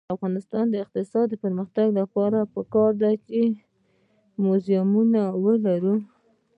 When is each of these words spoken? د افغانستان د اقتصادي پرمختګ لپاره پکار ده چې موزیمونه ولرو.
د 0.07 0.13
افغانستان 0.15 0.65
د 0.69 0.75
اقتصادي 0.83 1.35
پرمختګ 1.43 1.87
لپاره 1.99 2.39
پکار 2.53 2.91
ده 3.01 3.11
چې 3.27 3.39
موزیمونه 4.43 5.21
ولرو. 5.43 5.95